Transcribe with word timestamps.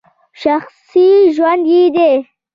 شخصي 0.41 1.09
ژوند 1.35 1.63
یې 1.73 1.83
دی! 1.95 2.13